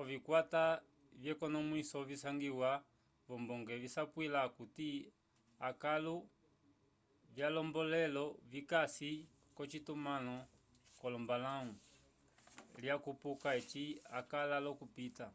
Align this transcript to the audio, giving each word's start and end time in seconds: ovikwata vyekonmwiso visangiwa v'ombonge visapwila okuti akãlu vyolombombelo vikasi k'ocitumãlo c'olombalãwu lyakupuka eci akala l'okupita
ovikwata 0.00 0.62
vyekonmwiso 1.22 1.98
visangiwa 2.08 2.70
v'ombonge 3.26 3.74
visapwila 3.82 4.38
okuti 4.48 4.88
akãlu 5.68 6.16
vyolombombelo 7.34 8.24
vikasi 8.50 9.12
k'ocitumãlo 9.54 10.36
c'olombalãwu 10.98 11.72
lyakupuka 12.80 13.48
eci 13.60 13.84
akala 14.18 14.56
l'okupita 14.64 15.26